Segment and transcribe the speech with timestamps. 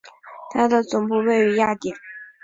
[0.49, 1.95] 它的总部位于雅典。